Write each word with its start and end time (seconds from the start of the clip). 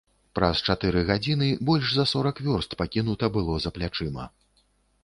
Праз 0.37 0.61
чатыры 0.73 1.03
гадзіны 1.09 1.49
больш 1.71 1.93
за 1.99 2.07
сорак 2.13 2.43
вёрст 2.49 2.71
пакінута 2.81 3.25
было 3.39 3.53
за 3.69 3.75
плячыма. 3.79 4.29